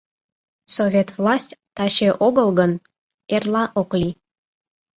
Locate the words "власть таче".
1.17-2.09